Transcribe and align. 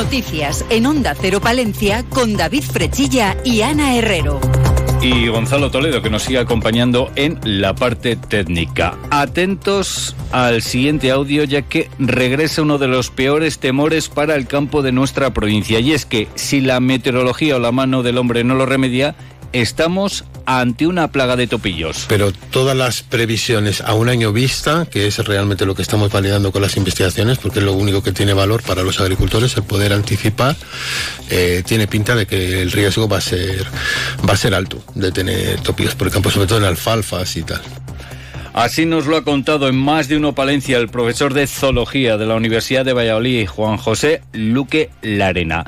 Noticias 0.00 0.64
en 0.70 0.86
Onda 0.86 1.14
Cero 1.14 1.42
Palencia 1.42 2.06
con 2.08 2.34
David 2.34 2.62
Frechilla 2.62 3.36
y 3.44 3.60
Ana 3.60 3.96
Herrero 3.96 4.40
y 5.02 5.28
Gonzalo 5.28 5.70
Toledo 5.70 6.02
que 6.02 6.10
nos 6.10 6.22
sigue 6.22 6.38
acompañando 6.38 7.10
en 7.16 7.38
la 7.42 7.74
parte 7.74 8.16
técnica. 8.16 8.98
Atentos 9.10 10.14
al 10.30 10.60
siguiente 10.60 11.10
audio 11.10 11.44
ya 11.44 11.62
que 11.62 11.90
regresa 11.98 12.62
uno 12.62 12.76
de 12.76 12.88
los 12.88 13.10
peores 13.10 13.58
temores 13.58 14.08
para 14.10 14.34
el 14.36 14.46
campo 14.46 14.82
de 14.82 14.92
nuestra 14.92 15.32
provincia 15.32 15.80
y 15.80 15.92
es 15.92 16.04
que 16.04 16.28
si 16.34 16.60
la 16.60 16.80
meteorología 16.80 17.56
o 17.56 17.58
la 17.58 17.72
mano 17.72 18.02
del 18.02 18.18
hombre 18.18 18.44
no 18.44 18.54
lo 18.54 18.66
remedia, 18.66 19.14
estamos 19.52 20.24
ante 20.46 20.86
una 20.86 21.08
plaga 21.08 21.36
de 21.36 21.46
topillos. 21.46 22.06
Pero 22.08 22.32
todas 22.32 22.76
las 22.76 23.02
previsiones 23.02 23.80
a 23.80 23.94
un 23.94 24.08
año 24.08 24.32
vista, 24.32 24.86
que 24.90 25.06
es 25.06 25.18
realmente 25.18 25.66
lo 25.66 25.74
que 25.74 25.82
estamos 25.82 26.10
validando 26.10 26.52
con 26.52 26.62
las 26.62 26.76
investigaciones, 26.76 27.38
porque 27.38 27.60
es 27.60 27.64
lo 27.64 27.74
único 27.74 28.02
que 28.02 28.12
tiene 28.12 28.34
valor 28.34 28.62
para 28.62 28.82
los 28.82 29.00
agricultores, 29.00 29.56
el 29.56 29.62
poder 29.62 29.92
anticipar, 29.92 30.56
eh, 31.28 31.62
tiene 31.64 31.86
pinta 31.86 32.14
de 32.14 32.26
que 32.26 32.62
el 32.62 32.72
riesgo 32.72 33.08
va 33.08 33.18
a 33.18 33.20
ser 33.20 33.64
va 34.28 34.34
a 34.34 34.36
ser 34.36 34.54
alto 34.54 34.82
de 34.94 35.12
tener 35.12 35.60
topillos 35.60 35.94
por 35.94 36.08
el 36.08 36.12
campo, 36.12 36.30
sobre 36.30 36.46
todo 36.46 36.58
en 36.58 36.64
alfalfas 36.64 37.36
y 37.36 37.42
tal. 37.42 37.60
Así 38.52 38.84
nos 38.84 39.06
lo 39.06 39.16
ha 39.16 39.22
contado 39.22 39.68
en 39.68 39.76
más 39.76 40.08
de 40.08 40.16
uno 40.16 40.34
Palencia 40.34 40.78
el 40.78 40.88
profesor 40.88 41.34
de 41.34 41.46
zoología 41.46 42.16
de 42.16 42.26
la 42.26 42.34
Universidad 42.34 42.84
de 42.84 42.92
Valladolid, 42.92 43.46
Juan 43.46 43.76
José 43.76 44.22
Luque 44.32 44.90
Larena. 45.02 45.64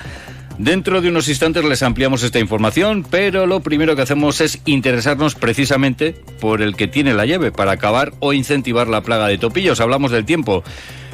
Dentro 0.59 1.01
de 1.01 1.09
unos 1.09 1.29
instantes 1.29 1.65
les 1.65 1.83
ampliamos 1.83 2.23
esta 2.23 2.39
información, 2.39 3.05
pero 3.09 3.47
lo 3.47 3.61
primero 3.61 3.97
que 3.97 4.03
hacemos 4.03 4.41
es 4.41 4.61
interesarnos 4.65 5.35
precisamente 5.35 6.15
por 6.41 6.63
el 6.63 6.77
que 6.77 6.89
tiene 6.89 7.15
la 7.15 7.27
llave 7.27 7.51
para 7.51 7.73
acabar 7.73 8.13
o 8.21 8.33
incentivar 8.33 8.87
la 8.87 9.03
plaga 9.03 9.29
de 9.29 9.39
topillos. 9.39 9.81
Hablamos 9.81 10.11
del 10.11 10.25
tiempo. 10.25 10.63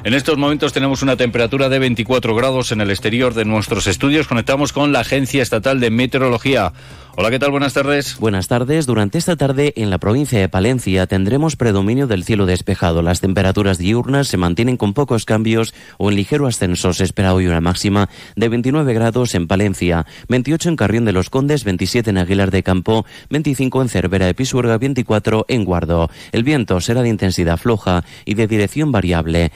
En 0.05 0.15
estos 0.15 0.39
momentos 0.39 0.73
tenemos 0.73 1.03
una 1.03 1.17
temperatura 1.17 1.69
de 1.69 1.81
24 1.81 2.35
grados 2.35 2.71
en 2.71 2.81
el 2.81 2.91
exterior 2.91 3.35
de 3.35 3.45
nuestros 3.45 3.89
estudios. 3.89 4.29
Conectamos 4.29 4.73
con 4.73 4.93
la 4.93 5.01
Agencia 5.01 5.43
Estatal 5.43 5.81
de 5.81 5.91
Meteorología. 5.91 6.73
Hola, 7.21 7.31
¿qué 7.31 7.41
tal? 7.41 7.51
Buenas 7.51 7.75
tardes. 7.75 8.17
Buenas 8.21 8.47
tardes. 8.47 8.87
Durante 8.87 9.19
esta 9.19 9.35
tarde 9.35 9.73
en 9.75 9.91
la 9.91 9.99
provincia 9.99 10.39
de 10.39 10.49
Palencia 10.49 11.09
tendremos 11.09 11.57
predominio 11.57 12.07
del 12.07 12.23
cielo 12.23 12.47
despejado. 12.47 13.03
Las 13.03 13.21
temperaturas 13.21 13.77
diurnas 13.77 14.29
se 14.29 14.37
mantienen 14.37 14.77
con 14.77 14.95
pocos 14.95 15.25
cambios 15.25 15.75
o 15.97 16.11
en 16.11 16.15
ligero 16.15 16.47
ascenso. 16.47 16.93
Se 16.93 17.03
espera 17.03 17.35
hoy 17.35 17.49
una 17.49 17.61
máxima 17.61 18.09
de 18.37 18.49
29 18.49 18.95
grados 18.95 19.35
en 19.35 19.49
Palencia, 19.49 20.07
28 20.29 20.69
en 20.69 20.77
Carrión 20.77 21.05
de 21.05 21.13
los 21.13 21.29
Condes, 21.29 21.65
27 21.65 22.09
en 22.11 22.19
Aguilar 22.19 22.53
de 22.53 22.63
Campo, 22.63 23.05
25 23.31 23.83
en 23.83 23.89
Cervera 23.89 24.27
de 24.27 24.35
Pisuerga, 24.35 24.79
24 24.79 25.47
en 25.49 25.65
Guardo. 25.65 26.11
El 26.31 26.45
viento 26.45 26.81
será 26.81 27.03
de 27.03 27.09
intensidad 27.09 27.57
floja 27.57 28.05
y 28.27 28.35
de 28.35 28.47
dirección 28.47 28.93
variable. 28.93 29.51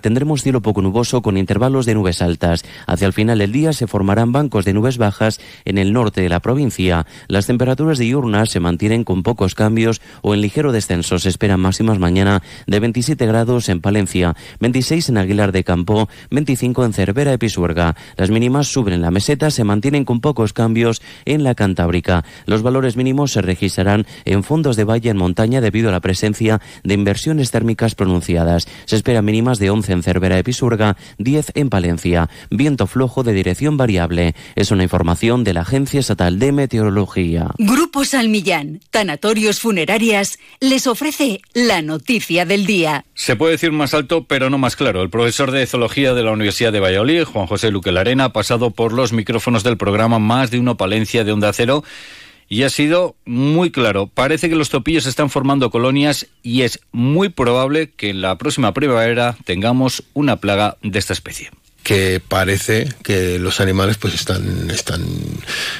Tendremos 0.00 0.42
cielo 0.42 0.62
poco 0.62 0.82
nuboso 0.82 1.22
con 1.22 1.36
intervalos 1.36 1.86
de 1.86 1.94
nubes 1.94 2.22
altas. 2.22 2.64
Hacia 2.86 3.06
el 3.06 3.12
final 3.12 3.38
del 3.38 3.52
día 3.52 3.72
se 3.72 3.86
formarán 3.86 4.32
bancos 4.32 4.64
de 4.64 4.72
nubes 4.72 4.98
bajas 4.98 5.40
en 5.64 5.78
el 5.78 5.92
norte 5.92 6.20
de 6.20 6.28
la 6.28 6.40
provincia 6.40 6.84
las 7.28 7.46
temperaturas 7.46 7.98
diurnas 7.98 8.50
se 8.50 8.60
mantienen 8.60 9.04
con 9.04 9.22
pocos 9.22 9.54
cambios 9.54 10.00
o 10.22 10.34
en 10.34 10.40
ligero 10.40 10.72
descenso. 10.72 11.18
Se 11.18 11.28
esperan 11.28 11.60
máximas 11.60 11.98
mañana 11.98 12.42
de 12.66 12.80
27 12.80 13.26
grados 13.26 13.68
en 13.68 13.80
Palencia, 13.80 14.34
26 14.60 15.10
en 15.10 15.18
Aguilar 15.18 15.52
de 15.52 15.64
Campo, 15.64 16.08
25 16.30 16.84
en 16.84 16.92
Cervera 16.92 17.30
de 17.30 17.38
Pisuerga. 17.38 17.96
Las 18.16 18.30
mínimas 18.30 18.68
suben 18.68 18.94
en 18.94 19.02
la 19.02 19.10
meseta, 19.10 19.50
se 19.50 19.64
mantienen 19.64 20.04
con 20.04 20.20
pocos 20.20 20.52
cambios 20.52 21.02
en 21.24 21.44
la 21.44 21.54
Cantábrica. 21.54 22.24
Los 22.46 22.62
valores 22.62 22.96
mínimos 22.96 23.32
se 23.32 23.42
registrarán 23.42 24.06
en 24.24 24.42
fondos 24.42 24.76
de 24.76 24.84
valle 24.84 25.10
en 25.10 25.16
montaña 25.16 25.60
debido 25.60 25.88
a 25.88 25.92
la 25.92 26.00
presencia 26.00 26.60
de 26.82 26.94
inversiones 26.94 27.50
térmicas 27.50 27.94
pronunciadas. 27.94 28.68
Se 28.84 28.96
esperan 28.96 29.24
mínimas 29.24 29.58
de 29.58 29.63
11 29.70 29.92
en 29.92 30.02
Cervera 30.02 30.36
de 30.36 30.44
Pisuerga, 30.44 30.96
10 31.18 31.52
en 31.54 31.70
Palencia. 31.70 32.28
Viento 32.50 32.86
flojo 32.86 33.22
de 33.22 33.32
dirección 33.32 33.76
variable. 33.76 34.34
Es 34.54 34.70
una 34.70 34.82
información 34.82 35.44
de 35.44 35.54
la 35.54 35.60
Agencia 35.60 36.00
Estatal 36.00 36.38
de 36.38 36.52
Meteorología 36.52 36.94
Grupo 37.58 38.04
Salmillán, 38.04 38.80
Tanatorios 38.90 39.60
Funerarias, 39.60 40.38
les 40.60 40.86
ofrece 40.86 41.40
la 41.52 41.82
noticia 41.82 42.44
del 42.44 42.66
día. 42.66 43.04
Se 43.14 43.36
puede 43.36 43.52
decir 43.52 43.72
más 43.72 43.94
alto, 43.94 44.24
pero 44.24 44.50
no 44.50 44.58
más 44.58 44.76
claro. 44.76 45.02
El 45.02 45.10
profesor 45.10 45.50
de 45.50 45.66
Zoología 45.66 46.14
de 46.14 46.22
la 46.22 46.32
Universidad 46.32 46.72
de 46.72 46.80
Valladolid, 46.80 47.24
Juan 47.24 47.46
José 47.46 47.70
Luque 47.70 47.92
Larena, 47.92 48.24
ha 48.24 48.32
pasado 48.32 48.70
por 48.70 48.92
los 48.92 49.12
micrófonos 49.12 49.64
del 49.64 49.76
programa 49.76 50.18
Más 50.18 50.50
de 50.50 50.58
Uno 50.58 50.76
Palencia 50.76 51.24
de 51.24 51.32
Onda 51.32 51.52
Cero 51.52 51.84
y 52.48 52.62
ha 52.62 52.70
sido 52.70 53.16
muy 53.24 53.70
claro. 53.70 54.06
Parece 54.06 54.48
que 54.48 54.56
los 54.56 54.70
topillos 54.70 55.06
están 55.06 55.30
formando 55.30 55.70
colonias 55.70 56.26
y 56.42 56.62
es 56.62 56.80
muy 56.92 57.28
probable 57.28 57.90
que 57.90 58.10
en 58.10 58.20
la 58.20 58.36
próxima 58.38 58.72
primavera 58.74 59.36
tengamos 59.44 60.04
una 60.14 60.36
plaga 60.36 60.76
de 60.82 60.98
esta 60.98 61.12
especie 61.12 61.50
que 61.82 62.18
parece 62.26 62.88
que 63.02 63.38
los 63.38 63.60
animales 63.60 63.98
pues 63.98 64.14
están, 64.14 64.70
están 64.70 65.04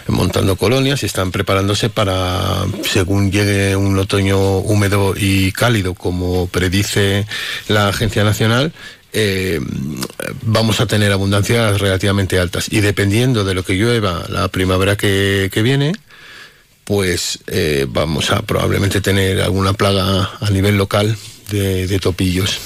montando 0.07 0.57
colonias 0.57 1.03
y 1.03 1.07
están 1.07 1.33
preparándose 1.33 1.89
para, 1.89 2.67
según 2.83 3.33
llegue 3.33 3.75
un 3.75 3.99
otoño 3.99 4.59
húmedo 4.59 5.15
y 5.17 5.51
cálido, 5.53 5.95
como 5.95 6.47
predice 6.49 7.27
la 7.69 7.89
Agencia 7.89 8.23
Nacional, 8.23 8.75
eh, 9.17 9.61
vamos 10.43 10.81
a 10.81 10.87
tener 10.87 11.13
abundancias 11.13 11.81
relativamente 11.81 12.39
altas. 12.39 12.67
Y 12.71 12.81
dependiendo 12.81 13.45
de 13.45 13.55
lo 13.55 13.65
que 13.65 13.75
llueva 13.75 14.27
la 14.29 14.49
primavera 14.49 14.97
que, 14.97 15.49
viene, 15.63 15.93
pues 16.85 17.39
eh, 17.47 17.87
vamos 17.89 18.31
a 18.31 18.43
probablemente 18.43 19.01
tener 19.01 19.41
alguna 19.41 19.73
plaga 19.73 20.31
a 20.41 20.51
nivel 20.51 20.77
local 20.77 21.17
de, 21.51 21.87
de 21.87 21.99
topillos. 21.99 22.61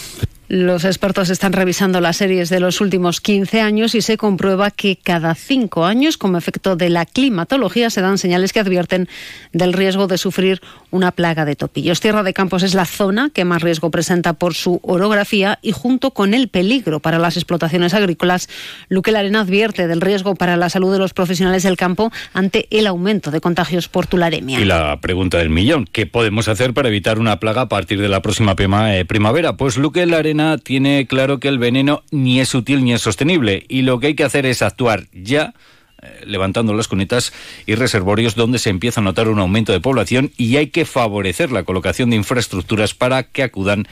Los 0.49 0.87
expertos 0.87 1.29
están 1.29 1.53
revisando 1.53 2.01
las 2.01 2.17
series 2.17 2.49
de 2.49 2.59
los 2.59 2.81
últimos 2.81 3.21
15 3.21 3.61
años 3.61 3.95
y 3.95 4.01
se 4.01 4.17
comprueba 4.17 4.71
que 4.71 4.97
cada 4.97 5.35
cinco 5.35 5.85
años, 5.85 6.17
como 6.17 6.39
efecto 6.39 6.75
de 6.75 6.89
la 6.89 7.05
climatología, 7.05 7.91
se 7.91 8.01
dan 8.01 8.17
señales 8.17 8.55
que 8.55 8.61
advierten 8.61 9.11
del 9.53 9.75
riesgo 9.75 10.07
de 10.07 10.17
sufrir 10.17 10.63
una 10.91 11.13
plaga 11.13 11.45
de 11.45 11.55
topillos. 11.55 12.01
Tierra 12.01 12.23
de 12.23 12.33
Campos 12.33 12.63
es 12.63 12.73
la 12.73 12.87
zona 12.87 13.29
que 13.29 13.45
más 13.45 13.61
riesgo 13.61 13.91
presenta 13.91 14.33
por 14.33 14.55
su 14.55 14.81
orografía 14.83 15.59
y 15.61 15.73
junto 15.73 16.13
con 16.13 16.33
el 16.33 16.49
peligro 16.49 17.01
para 17.01 17.19
las 17.19 17.37
explotaciones 17.37 17.93
agrícolas, 17.93 18.49
Luque 18.89 19.13
Larena 19.13 19.41
advierte 19.41 19.87
del 19.87 20.01
riesgo 20.01 20.35
para 20.35 20.57
la 20.57 20.71
salud 20.71 20.91
de 20.95 20.99
los 20.99 21.13
profesionales 21.13 21.63
del 21.63 21.77
campo 21.77 22.11
ante 22.33 22.69
el 22.71 22.87
aumento 22.87 23.31
de 23.31 23.43
contagios 23.43 23.89
por 23.89 24.07
tularemia. 24.07 24.59
Y 24.59 24.65
la 24.65 24.99
pregunta 25.03 25.37
del 25.37 25.51
millón, 25.51 25.85
¿qué 25.85 26.07
podemos 26.07 26.49
hacer 26.49 26.73
para 26.73 26.89
evitar 26.89 27.19
una 27.19 27.39
plaga 27.39 27.63
a 27.63 27.69
partir 27.69 28.01
de 28.01 28.09
la 28.09 28.23
próxima 28.23 28.55
eh, 28.97 29.05
primavera? 29.05 29.59
Pues 29.59 29.77
Luque 29.77 30.07
Larena 30.07 30.38
tiene 30.63 31.07
claro 31.07 31.41
que 31.41 31.49
el 31.49 31.59
veneno 31.59 32.03
ni 32.11 32.41
es 32.41 32.55
útil 32.55 32.85
ni 32.85 32.93
es 32.93 33.03
sostenible 33.03 33.65
y 33.69 33.83
lo 33.83 33.99
que 33.99 34.09
hay 34.09 34.15
que 34.15 34.25
hacer 34.25 34.47
es 34.47 34.63
actuar 34.63 35.07
ya 35.13 35.55
eh, 36.01 36.23
levantando 36.25 36.75
las 36.75 36.89
cunetas 36.89 37.33
y 37.67 37.75
reservorios 37.75 38.35
donde 38.37 38.59
se 38.59 38.71
empieza 38.71 39.01
a 39.01 39.05
notar 39.05 39.29
un 39.29 39.41
aumento 39.41 39.73
de 39.73 39.81
población 39.81 40.33
y 40.37 40.57
hay 40.57 40.69
que 40.69 40.85
favorecer 40.85 41.51
la 41.51 41.65
colocación 41.65 42.11
de 42.11 42.17
infraestructuras 42.17 42.95
para 42.95 43.25
que 43.25 43.43
acudan 43.43 43.87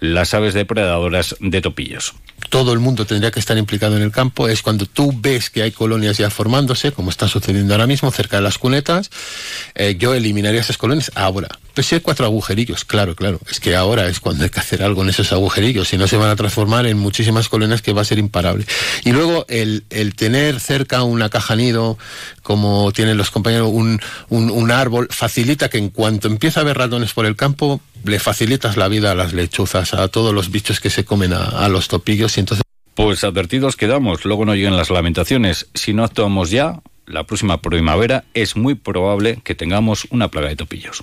las 0.00 0.34
aves 0.34 0.54
depredadoras 0.54 1.36
de 1.38 1.60
topillos 1.60 2.14
todo 2.48 2.72
el 2.72 2.80
mundo 2.80 3.06
tendría 3.06 3.30
que 3.30 3.40
estar 3.40 3.56
implicado 3.56 3.96
en 3.96 4.02
el 4.02 4.12
campo 4.12 4.48
es 4.48 4.62
cuando 4.62 4.86
tú 4.86 5.12
ves 5.16 5.50
que 5.50 5.62
hay 5.62 5.70
colonias 5.70 6.18
ya 6.18 6.30
formándose, 6.30 6.92
como 6.92 7.10
está 7.10 7.28
sucediendo 7.28 7.74
ahora 7.74 7.86
mismo, 7.86 8.10
cerca 8.10 8.36
de 8.36 8.42
las 8.42 8.58
cunetas, 8.58 9.10
eh, 9.74 9.96
yo 9.98 10.14
eliminaría 10.14 10.60
esas 10.60 10.78
colonias 10.78 11.10
ahora. 11.14 11.48
Pues 11.74 11.90
hay 11.92 12.00
cuatro 12.00 12.26
agujerillos, 12.26 12.84
claro, 12.84 13.16
claro, 13.16 13.40
es 13.50 13.58
que 13.58 13.74
ahora 13.74 14.06
es 14.06 14.20
cuando 14.20 14.44
hay 14.44 14.50
que 14.50 14.60
hacer 14.60 14.82
algo 14.82 15.02
en 15.02 15.08
esos 15.08 15.32
agujerillos, 15.32 15.88
si 15.88 15.96
no 15.96 16.06
se 16.06 16.18
van 16.18 16.28
a 16.28 16.36
transformar 16.36 16.84
en 16.86 16.98
muchísimas 16.98 17.48
colonias 17.48 17.80
que 17.80 17.94
va 17.94 18.02
a 18.02 18.04
ser 18.04 18.18
imparable. 18.18 18.66
Y 19.04 19.12
luego 19.12 19.46
el, 19.48 19.84
el 19.88 20.14
tener 20.14 20.60
cerca 20.60 21.02
una 21.02 21.30
caja 21.30 21.56
nido, 21.56 21.96
como 22.42 22.92
tienen 22.92 23.16
los 23.16 23.30
compañeros, 23.30 23.70
un, 23.72 24.00
un, 24.28 24.70
árbol, 24.70 25.08
facilita 25.10 25.70
que 25.70 25.78
en 25.78 25.88
cuanto 25.88 26.28
empieza 26.28 26.60
a 26.60 26.62
haber 26.62 26.76
ratones 26.76 27.14
por 27.14 27.24
el 27.24 27.36
campo, 27.36 27.80
le 28.04 28.18
facilitas 28.18 28.76
la 28.76 28.88
vida 28.88 29.12
a 29.12 29.14
las 29.14 29.32
lechuzas, 29.32 29.94
a 29.94 30.08
todos 30.08 30.34
los 30.34 30.50
bichos 30.50 30.78
que 30.78 30.90
se 30.90 31.06
comen 31.06 31.32
a, 31.32 31.44
a 31.44 31.68
los 31.70 31.88
topillos 31.88 32.36
y 32.36 32.40
entonces... 32.40 32.62
Pues 32.94 33.24
advertidos 33.24 33.76
quedamos, 33.76 34.26
luego 34.26 34.44
no 34.44 34.54
lleguen 34.54 34.76
las 34.76 34.90
lamentaciones. 34.90 35.68
Si 35.72 35.94
no 35.94 36.04
actuamos 36.04 36.50
ya, 36.50 36.80
la 37.06 37.24
próxima 37.24 37.62
primavera 37.62 38.24
es 38.34 38.56
muy 38.56 38.74
probable 38.74 39.40
que 39.42 39.54
tengamos 39.54 40.06
una 40.10 40.28
plaga 40.28 40.48
de 40.48 40.56
topillos. 40.56 41.02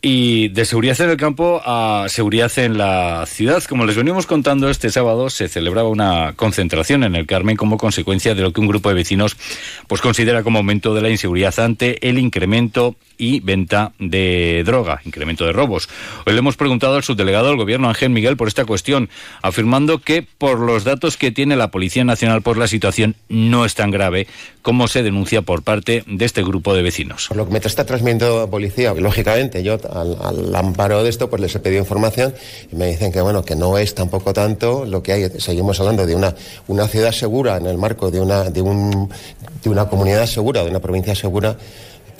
Y 0.00 0.48
de 0.50 0.64
seguridad 0.64 1.00
en 1.00 1.10
el 1.10 1.16
campo 1.16 1.60
a 1.64 2.06
seguridad 2.08 2.52
en 2.58 2.78
la 2.78 3.24
ciudad. 3.26 3.64
Como 3.64 3.84
les 3.84 3.96
venimos 3.96 4.26
contando, 4.26 4.70
este 4.70 4.90
sábado 4.90 5.28
se 5.28 5.48
celebraba 5.48 5.88
una 5.88 6.34
concentración 6.36 7.02
en 7.02 7.16
el 7.16 7.26
Carmen 7.26 7.56
como 7.56 7.78
consecuencia 7.78 8.36
de 8.36 8.42
lo 8.42 8.52
que 8.52 8.60
un 8.60 8.68
grupo 8.68 8.90
de 8.90 8.94
vecinos 8.94 9.36
pues 9.88 10.00
considera 10.00 10.44
como 10.44 10.58
aumento 10.58 10.94
de 10.94 11.02
la 11.02 11.10
inseguridad 11.10 11.58
ante 11.58 12.08
el 12.08 12.18
incremento 12.18 12.94
y 13.18 13.40
venta 13.40 13.92
de 13.98 14.62
droga, 14.64 15.00
incremento 15.04 15.44
de 15.44 15.52
robos. 15.52 15.88
Hoy 16.24 16.32
le 16.32 16.38
hemos 16.38 16.56
preguntado 16.56 16.94
al 16.94 17.02
subdelegado 17.02 17.48
del 17.48 17.56
gobierno, 17.56 17.88
Ángel 17.88 18.10
Miguel, 18.10 18.36
por 18.36 18.46
esta 18.48 18.64
cuestión, 18.64 19.10
afirmando 19.42 19.98
que 19.98 20.22
por 20.22 20.60
los 20.60 20.84
datos 20.84 21.16
que 21.16 21.32
tiene 21.32 21.56
la 21.56 21.72
Policía 21.72 22.04
Nacional, 22.04 22.42
por 22.42 22.56
la 22.56 22.68
situación 22.68 23.16
no 23.28 23.64
es 23.64 23.74
tan 23.74 23.90
grave 23.90 24.28
como 24.62 24.86
se 24.86 25.02
denuncia 25.02 25.42
por 25.42 25.62
parte 25.62 26.04
de 26.06 26.24
este 26.24 26.42
grupo 26.42 26.74
de 26.74 26.82
vecinos. 26.82 27.28
Lo 27.34 27.46
que 27.46 27.52
me 27.52 27.58
está 27.58 27.84
transmitiendo 27.84 28.48
policía, 28.48 28.94
lógicamente 28.94 29.62
yo 29.62 29.78
al, 29.98 30.54
amparo 30.54 31.02
de 31.02 31.10
esto 31.10 31.28
pues 31.28 31.42
les 31.42 31.54
he 31.54 31.60
pedido 31.60 31.80
información 31.80 32.34
y 32.70 32.76
me 32.76 32.86
dicen 32.86 33.12
que 33.12 33.20
bueno 33.20 33.44
que 33.44 33.56
no 33.56 33.78
es 33.78 33.94
tampoco 33.94 34.32
tanto 34.32 34.84
lo 34.84 35.02
que 35.02 35.12
hay. 35.12 35.30
Seguimos 35.38 35.80
hablando 35.80 36.06
de 36.06 36.14
una, 36.14 36.34
una 36.66 36.88
ciudad 36.88 37.12
segura 37.12 37.56
en 37.56 37.66
el 37.66 37.78
marco 37.78 38.10
de 38.10 38.20
una, 38.20 38.44
de, 38.44 38.62
un, 38.62 39.10
de 39.62 39.70
una 39.70 39.88
comunidad 39.88 40.26
segura, 40.26 40.62
de 40.64 40.70
una 40.70 40.80
provincia 40.80 41.14
segura 41.14 41.56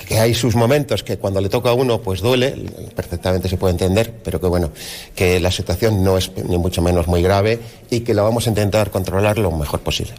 que 0.08 0.19
hay 0.19 0.32
sus 0.32 0.56
momentos 0.56 1.02
que 1.02 1.19
cuando 1.19 1.40
le 1.40 1.48
toca 1.50 1.69
a 1.70 1.75
uno 1.75 2.00
pues 2.00 2.20
duele, 2.20 2.54
perfectamente 2.94 3.48
se 3.48 3.58
puede 3.58 3.72
entender, 3.72 4.14
pero 4.24 4.40
que 4.40 4.46
bueno, 4.46 4.70
que 5.14 5.38
la 5.38 5.50
situación 5.50 6.02
no 6.02 6.16
es 6.16 6.32
ni 6.48 6.56
mucho 6.56 6.81
menos 6.81 7.06
muy 7.06 7.22
grave 7.22 7.58
y 7.90 8.00
que 8.00 8.14
la 8.14 8.22
vamos 8.22 8.46
a 8.46 8.48
intentar 8.48 8.90
controlar 8.90 9.38
lo 9.38 9.50
mejor 9.50 9.81
posible. 9.81 10.14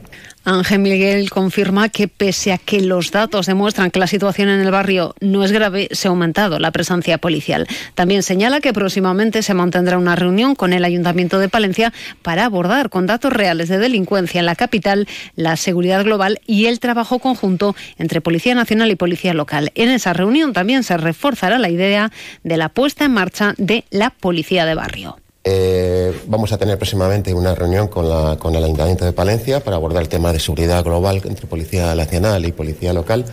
Ángel 0.49 0.79
Miguel 0.79 1.29
confirma 1.29 1.89
que 1.89 2.07
pese 2.07 2.51
a 2.51 2.57
que 2.57 2.81
los 2.81 3.11
datos 3.11 3.45
demuestran 3.45 3.91
que 3.91 3.99
la 3.99 4.07
situación 4.07 4.49
en 4.49 4.61
el 4.61 4.71
barrio 4.71 5.13
no 5.19 5.43
es 5.43 5.51
grave, 5.51 5.89
se 5.91 6.07
ha 6.07 6.09
aumentado 6.09 6.57
la 6.57 6.71
presencia 6.71 7.19
policial. 7.19 7.67
También 7.93 8.23
señala 8.23 8.59
que 8.59 8.73
próximamente 8.73 9.43
se 9.43 9.53
mantendrá 9.53 9.99
una 9.99 10.15
reunión 10.15 10.55
con 10.55 10.73
el 10.73 10.85
Ayuntamiento 10.85 11.37
de 11.37 11.49
Palencia 11.49 11.93
para 12.23 12.45
abordar 12.45 12.89
con 12.89 13.05
datos 13.05 13.31
reales 13.31 13.69
de 13.69 13.77
delincuencia 13.77 14.39
en 14.39 14.47
la 14.47 14.55
capital 14.55 15.07
la 15.35 15.55
seguridad 15.55 16.03
global 16.03 16.41
y 16.47 16.65
el 16.65 16.79
trabajo 16.79 17.19
conjunto 17.19 17.75
entre 17.99 18.19
Policía 18.19 18.55
Nacional 18.55 18.89
y 18.89 18.95
Policía 18.95 19.35
Local. 19.35 19.71
En 19.75 19.89
esa 19.89 20.13
reunión 20.13 20.53
también 20.53 20.81
se 20.81 20.97
reforzará 20.97 21.59
la 21.59 21.69
idea 21.69 22.11
de 22.43 22.57
la 22.57 22.69
puesta 22.69 23.05
en 23.05 23.11
marcha 23.11 23.53
de 23.59 23.85
la 23.91 24.09
Policía 24.09 24.65
de 24.65 24.73
Barrio. 24.73 25.17
Eh, 25.41 26.13
vamos 26.27 26.51
a 26.51 26.57
tener 26.57 26.77
próximamente 26.77 27.33
una 27.33 27.55
reunión 27.55 27.87
con, 27.87 28.05
el 28.05 28.63
Ayuntamiento 28.63 29.05
de 29.05 29.13
Palencia 29.13 29.61
para 29.63 29.77
abordar 29.77 30.03
el 30.03 30.09
tema 30.09 30.33
de 30.33 30.39
seguridad 30.39 30.83
global 30.83 31.21
entre 31.23 31.47
Policía 31.47 31.95
Nacional 31.95 32.45
y 32.45 32.51
Policía 32.51 32.91
Local, 32.91 33.23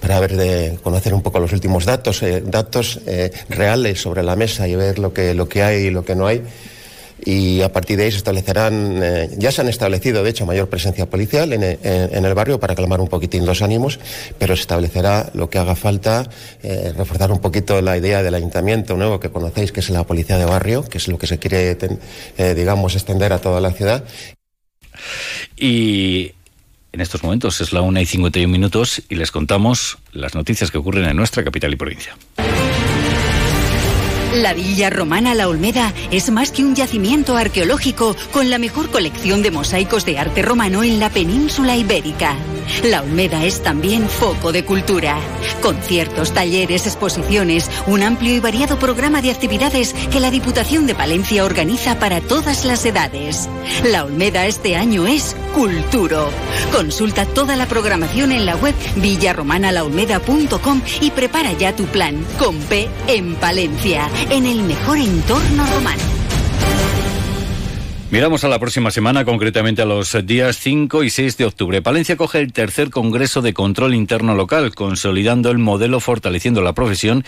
para 0.00 0.18
ver 0.18 0.36
de 0.36 0.78
conocer 0.82 1.14
un 1.14 1.22
poco 1.22 1.38
los 1.38 1.52
últimos 1.52 1.84
datos, 1.84 2.22
eh, 2.24 2.42
datos 2.44 3.00
eh, 3.06 3.30
reales 3.48 4.00
sobre 4.00 4.24
la 4.24 4.34
mesa 4.34 4.66
y 4.66 4.74
ver 4.74 4.98
lo 4.98 5.12
que, 5.12 5.34
lo 5.34 5.48
que 5.48 5.62
hay 5.62 5.86
y 5.86 5.90
lo 5.90 6.04
que 6.04 6.16
no 6.16 6.26
hay 6.26 6.42
y 7.24 7.62
a 7.62 7.72
partir 7.72 7.96
de 7.96 8.04
ahí 8.04 8.10
se 8.10 8.16
establecerán, 8.16 9.00
eh, 9.02 9.30
ya 9.38 9.52
se 9.52 9.60
han 9.60 9.68
establecido 9.68 10.24
de 10.24 10.30
hecho 10.30 10.44
mayor 10.44 10.68
presencia 10.68 11.08
policial 11.08 11.52
en, 11.52 11.62
el 11.62 12.34
barrio 12.34 12.58
para 12.58 12.74
calmar 12.74 13.00
un 13.00 13.08
poquitín 13.08 13.46
los 13.46 13.62
ánimos, 13.62 14.00
pero 14.38 14.56
se 14.56 14.62
establecerá 14.62 15.30
lo 15.34 15.48
que 15.48 15.58
haga 15.58 15.76
falta, 15.76 16.28
eh, 16.62 16.92
reforzar 16.96 17.30
un 17.30 17.38
poquito 17.38 17.80
la 17.80 17.96
idea 17.96 18.22
del 18.22 18.34
ayuntamiento 18.34 18.96
nuevo 18.96 19.20
que 19.20 19.30
conocéis, 19.30 19.70
que 19.70 19.80
es 19.80 19.90
la 19.90 20.04
policía 20.04 20.36
de 20.36 20.46
barrio, 20.46 20.84
que 20.84 20.98
es 20.98 21.06
lo 21.06 21.16
que 21.16 21.28
se 21.28 21.38
quiere, 21.38 21.78
eh, 22.38 22.54
digamos, 22.54 22.94
extender 22.94 23.32
a 23.32 23.38
toda 23.38 23.60
la 23.60 23.70
ciudad. 23.70 24.04
Y 25.56 26.32
en 26.92 27.00
estos 27.00 27.22
momentos 27.22 27.60
es 27.60 27.72
la 27.72 27.82
una 27.82 28.02
y 28.02 28.06
51 28.06 28.50
minutos 28.50 29.02
y 29.08 29.14
les 29.14 29.30
contamos 29.30 29.98
las 30.12 30.34
noticias 30.34 30.70
que 30.70 30.78
ocurren 30.78 31.04
en 31.04 31.16
nuestra 31.16 31.44
capital 31.44 31.72
y 31.72 31.76
provincia. 31.76 32.16
La 34.34 34.54
Villa 34.54 34.88
Romana 34.88 35.34
La 35.34 35.46
Olmeda 35.46 35.92
es 36.10 36.30
más 36.30 36.52
que 36.52 36.64
un 36.64 36.74
yacimiento 36.74 37.36
arqueológico 37.36 38.16
con 38.32 38.48
la 38.48 38.58
mejor 38.58 38.90
colección 38.90 39.42
de 39.42 39.50
mosaicos 39.50 40.06
de 40.06 40.18
arte 40.18 40.40
romano 40.40 40.82
en 40.82 40.98
la 40.98 41.10
península 41.10 41.76
ibérica. 41.76 42.34
La 42.84 43.02
Olmeda 43.02 43.44
es 43.44 43.62
también 43.62 44.08
foco 44.08 44.52
de 44.52 44.64
cultura. 44.64 45.16
Conciertos, 45.60 46.32
talleres, 46.32 46.86
exposiciones, 46.86 47.70
un 47.86 48.02
amplio 48.02 48.34
y 48.34 48.40
variado 48.40 48.78
programa 48.78 49.22
de 49.22 49.30
actividades 49.30 49.94
que 50.10 50.20
la 50.20 50.30
Diputación 50.30 50.86
de 50.86 50.94
Palencia 50.94 51.44
organiza 51.44 51.98
para 51.98 52.20
todas 52.20 52.64
las 52.64 52.84
edades. 52.84 53.48
La 53.84 54.04
Olmeda 54.04 54.46
este 54.46 54.76
año 54.76 55.06
es 55.06 55.36
Culturo. 55.54 56.30
Consulta 56.72 57.26
toda 57.26 57.56
la 57.56 57.66
programación 57.66 58.32
en 58.32 58.46
la 58.46 58.56
web 58.56 58.74
villarromanalaolmeda.com 58.96 60.82
y 61.00 61.10
prepara 61.10 61.52
ya 61.52 61.76
tu 61.76 61.84
plan 61.84 62.24
con 62.38 62.58
P 62.58 62.88
en 63.06 63.34
Palencia 63.36 64.08
en 64.30 64.46
el 64.46 64.62
mejor 64.62 64.98
entorno 64.98 65.66
romano. 65.74 66.21
Miramos 68.12 68.44
a 68.44 68.48
la 68.48 68.58
próxima 68.58 68.90
semana, 68.90 69.24
concretamente 69.24 69.80
a 69.80 69.86
los 69.86 70.14
días 70.26 70.58
5 70.58 71.02
y 71.02 71.08
6 71.08 71.38
de 71.38 71.46
octubre. 71.46 71.80
Palencia 71.80 72.14
coge 72.14 72.40
el 72.40 72.52
tercer 72.52 72.90
Congreso 72.90 73.40
de 73.40 73.54
Control 73.54 73.94
Interno 73.94 74.34
Local, 74.34 74.74
consolidando 74.74 75.50
el 75.50 75.56
modelo, 75.56 75.98
fortaleciendo 75.98 76.60
la 76.60 76.74
profesión 76.74 77.24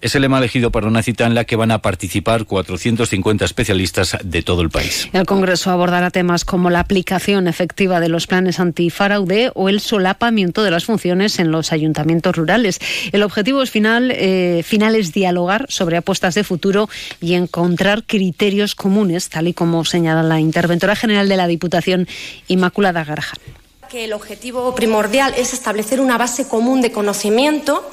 es 0.00 0.14
el 0.14 0.22
lema 0.22 0.38
elegido 0.38 0.70
para 0.70 0.86
una 0.86 1.02
cita 1.02 1.26
en 1.26 1.34
la 1.34 1.44
que 1.44 1.56
van 1.56 1.70
a 1.70 1.82
participar 1.82 2.44
450 2.44 3.44
especialistas 3.44 4.16
de 4.22 4.42
todo 4.42 4.62
el 4.62 4.70
país. 4.70 5.08
El 5.12 5.26
Congreso 5.26 5.70
abordará 5.70 6.10
temas 6.10 6.44
como 6.44 6.70
la 6.70 6.80
aplicación 6.80 7.48
efectiva 7.48 8.00
de 8.00 8.08
los 8.08 8.26
planes 8.26 8.60
antifraude 8.60 9.50
o 9.54 9.68
el 9.68 9.80
solapamiento 9.80 10.62
de 10.62 10.70
las 10.70 10.84
funciones 10.84 11.38
en 11.38 11.50
los 11.50 11.72
ayuntamientos 11.72 12.36
rurales. 12.36 12.78
El 13.12 13.22
objetivo 13.22 13.64
final, 13.66 14.10
eh, 14.10 14.62
final 14.64 14.94
es 14.94 15.12
dialogar 15.12 15.66
sobre 15.68 15.96
apuestas 15.96 16.34
de 16.34 16.44
futuro 16.44 16.88
y 17.20 17.34
encontrar 17.34 18.04
criterios 18.04 18.74
comunes, 18.74 19.28
tal 19.28 19.48
y 19.48 19.54
como 19.54 19.84
señala 19.84 20.22
la 20.22 20.40
interventora 20.40 20.96
general 20.96 21.28
de 21.28 21.36
la 21.36 21.46
Diputación, 21.46 22.08
Inmaculada 22.48 23.04
Garja 23.04 23.34
que 23.90 24.04
el 24.04 24.12
objetivo 24.12 24.72
primordial 24.76 25.34
es 25.36 25.52
establecer 25.52 26.00
una 26.00 26.16
base 26.16 26.46
común 26.46 26.80
de 26.80 26.92
conocimiento, 26.92 27.90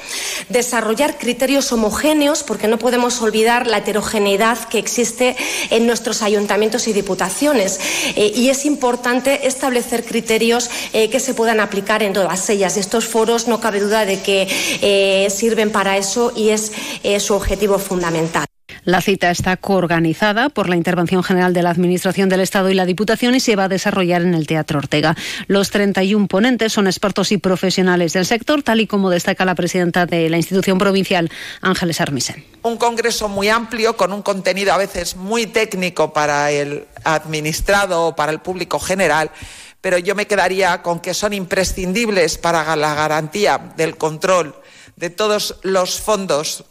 desarrollar 0.48 1.18
criterios 1.18 1.72
homogéneos, 1.72 2.44
porque 2.44 2.68
no 2.68 2.78
podemos 2.78 3.20
olvidar 3.24 3.66
la 3.66 3.80
heterogeneidad 3.80 4.60
que 4.70 4.78
existe 4.78 5.36
en 5.72 5.88
nuestros 5.88 6.22
ayuntamientos 6.22 6.88
y 6.88 6.94
diputaciones. 6.94 7.80
Eh, 8.16 8.32
y 8.36 8.50
es 8.50 8.66
importante 8.66 9.48
establecer 9.48 10.06
criterios 10.06 10.70
eh, 10.94 11.10
que 11.10 11.20
se 11.20 11.34
puedan 11.34 11.60
aplicar 11.60 12.04
en 12.04 12.14
todas 12.14 12.48
ellas. 12.52 12.78
Estos 12.78 13.08
foros 13.08 13.48
no 13.48 13.60
cabe 13.60 13.80
duda 13.80 14.06
de 14.06 14.22
que 14.22 14.48
eh, 14.82 15.32
sirven 15.32 15.72
para 15.72 15.98
eso 15.98 16.32
y 16.36 16.50
es 16.50 16.72
su 17.18 17.34
objetivo 17.34 17.80
fundamental. 17.80 18.47
La 18.88 19.02
cita 19.02 19.30
está 19.32 19.58
coorganizada 19.58 20.48
por 20.48 20.70
la 20.70 20.78
Intervención 20.78 21.22
General 21.22 21.54
de 21.54 21.62
la 21.62 21.72
Administración 21.72 22.30
del 22.30 22.40
Estado 22.40 22.70
y 22.70 22.74
la 22.74 22.86
Diputación 22.86 23.36
y 23.36 23.42
se 23.42 23.58
va 23.58 23.66
a 23.66 23.68
desarrollar 23.68 24.22
en 24.22 24.34
el 24.34 24.48
Teatro 24.48 24.80
Ortega. 24.80 25.14
Los 25.48 25.72
31 25.72 26.28
ponentes 26.28 26.72
son 26.72 26.88
expertos 26.88 27.34
y 27.34 27.38
profesionales 27.38 28.14
del 28.14 28.26
sector, 28.26 28.64
tal 28.64 28.80
y 28.80 28.88
como 28.88 29.10
destaca 29.10 29.44
la 29.44 29.56
presidenta 29.56 30.06
de 30.06 30.30
la 30.30 30.38
institución 30.38 30.78
provincial, 30.78 31.30
Ángeles 31.60 32.00
Armisen. 32.00 32.46
Un 32.64 32.78
congreso 32.78 33.28
muy 33.28 33.50
amplio, 33.50 33.98
con 33.98 34.14
un 34.14 34.22
contenido 34.22 34.72
a 34.72 34.78
veces 34.78 35.18
muy 35.18 35.48
técnico 35.48 36.14
para 36.14 36.50
el 36.52 36.86
administrado 37.04 38.06
o 38.06 38.16
para 38.16 38.32
el 38.32 38.40
público 38.40 38.80
general 38.80 39.32
pero 39.80 40.00
yo 40.00 40.16
me 40.16 40.28
quedaría 40.28 40.82
con 40.82 41.00
que 41.00 41.14
son 41.14 41.34
imprescindibles 41.34 42.38
para 42.38 42.76
la 42.76 42.96
garantía 42.96 43.74
del 43.78 43.96
control 43.96 44.56
de 44.96 45.10
todos 45.10 45.58
los 45.62 46.00
fondos 46.00 46.66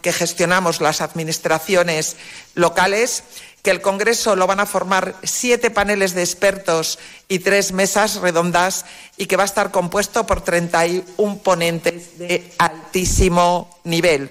que 0.00 0.12
gestionamos 0.12 0.80
las 0.80 1.00
administraciones 1.00 2.16
locales, 2.54 3.24
que 3.62 3.70
el 3.70 3.80
Congreso 3.80 4.34
lo 4.34 4.46
van 4.46 4.60
a 4.60 4.66
formar 4.66 5.14
siete 5.22 5.70
paneles 5.70 6.14
de 6.14 6.22
expertos 6.22 6.98
y 7.28 7.38
tres 7.38 7.72
mesas 7.72 8.16
redondas 8.16 8.84
y 9.16 9.26
que 9.26 9.36
va 9.36 9.44
a 9.44 9.46
estar 9.46 9.70
compuesto 9.70 10.26
por 10.26 10.40
31 10.42 11.38
ponentes 11.38 12.18
de 12.18 12.52
altísimo 12.58 13.78
nivel. 13.84 14.30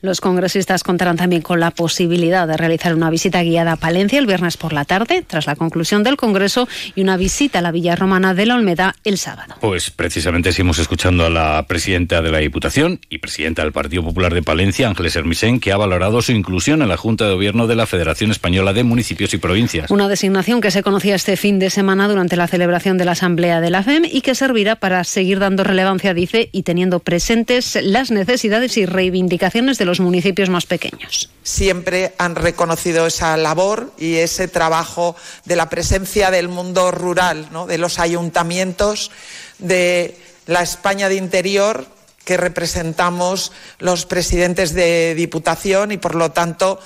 Los 0.00 0.20
congresistas 0.20 0.84
contarán 0.84 1.16
también 1.16 1.42
con 1.42 1.58
la 1.58 1.72
posibilidad 1.72 2.46
de 2.46 2.56
realizar 2.56 2.94
una 2.94 3.10
visita 3.10 3.42
guiada 3.42 3.72
a 3.72 3.76
Palencia 3.76 4.20
el 4.20 4.26
viernes 4.26 4.56
por 4.56 4.72
la 4.72 4.84
tarde, 4.84 5.24
tras 5.26 5.48
la 5.48 5.56
conclusión 5.56 6.04
del 6.04 6.16
Congreso, 6.16 6.68
y 6.94 7.02
una 7.02 7.16
visita 7.16 7.58
a 7.58 7.62
la 7.62 7.72
Villa 7.72 7.96
Romana 7.96 8.32
de 8.32 8.46
la 8.46 8.54
Olmeda 8.54 8.94
el 9.02 9.18
sábado. 9.18 9.56
Pues 9.60 9.90
precisamente 9.90 10.52
seguimos 10.52 10.78
escuchando 10.78 11.26
a 11.26 11.30
la 11.30 11.64
presidenta 11.66 12.22
de 12.22 12.30
la 12.30 12.38
Diputación 12.38 13.00
y 13.08 13.18
presidenta 13.18 13.62
del 13.62 13.72
Partido 13.72 14.04
Popular 14.04 14.34
de 14.34 14.42
Palencia, 14.42 14.86
Ángeles 14.86 15.16
Hermisen, 15.16 15.58
que 15.58 15.72
ha 15.72 15.76
valorado 15.76 16.22
su 16.22 16.30
inclusión 16.30 16.80
en 16.82 16.88
la 16.88 16.96
Junta 16.96 17.26
de 17.26 17.34
Gobierno 17.34 17.66
de 17.66 17.74
la 17.74 17.86
Federación 17.86 18.30
Española 18.30 18.72
de 18.72 18.84
Municipios 18.84 19.34
y 19.34 19.38
Provincias. 19.38 19.90
Una 19.90 20.06
designación 20.06 20.60
que 20.60 20.70
se 20.70 20.84
conocía 20.84 21.16
este 21.16 21.36
fin 21.36 21.58
de 21.58 21.70
semana 21.70 22.06
durante 22.06 22.36
la 22.36 22.46
celebración 22.46 22.98
de 22.98 23.04
la 23.04 23.12
Asamblea 23.12 23.60
de 23.60 23.70
la 23.70 23.82
FEM 23.82 24.04
y 24.04 24.20
que 24.20 24.36
servirá 24.36 24.76
para 24.76 25.02
seguir 25.02 25.40
dando 25.40 25.64
relevancia, 25.64 26.14
dice, 26.14 26.50
y 26.52 26.62
teniendo 26.62 27.00
presentes 27.00 27.76
las 27.82 28.12
necesidades 28.12 28.76
y 28.76 28.86
reivindicaciones 28.86 29.76
de 29.78 29.87
los 29.88 30.00
municipios 30.00 30.48
más 30.48 30.66
pequeños. 30.66 31.30
Siempre 31.42 32.14
han 32.18 32.36
reconocido 32.36 33.06
esa 33.06 33.36
labor 33.36 33.92
y 33.98 34.16
ese 34.16 34.46
trabajo 34.46 35.16
de 35.44 35.56
la 35.56 35.68
presencia 35.68 36.30
del 36.30 36.48
mundo 36.48 36.90
rural, 36.92 37.48
de 37.66 37.78
los 37.78 37.98
ayuntamientos, 37.98 39.10
de 39.58 40.16
la 40.46 40.62
España 40.62 41.08
de 41.08 41.16
interior 41.16 41.86
que 42.24 42.36
representamos 42.36 43.52
los 43.78 44.04
presidentes 44.04 44.74
de 44.74 45.14
Diputación 45.14 45.92
y, 45.92 45.96
por 45.96 46.14
lo 46.14 46.30
tanto, 46.30 46.78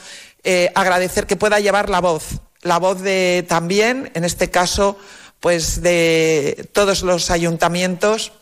eh, 0.44 0.71
agradecer 0.75 1.26
que 1.26 1.37
pueda 1.37 1.59
llevar 1.59 1.90
la 1.90 2.00
voz, 2.00 2.40
la 2.62 2.78
voz 2.78 3.02
de 3.02 3.44
también, 3.49 4.12
en 4.14 4.25
este 4.25 4.50
caso, 4.50 4.97
pues 5.40 5.82
de 5.82 6.68
todos 6.73 7.02
los 7.02 7.30
ayuntamientos 7.30 8.32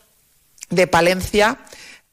de 0.69 0.85
Palencia, 0.85 1.57